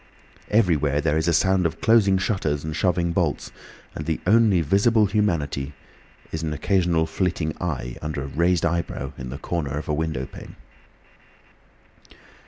[0.49, 3.51] Everywhere there is a sound of closing shutters and shoving bolts,
[3.93, 5.73] and the only visible humanity
[6.31, 10.25] is an occasional flitting eye under a raised eyebrow in the corner of a window
[10.25, 10.55] pane.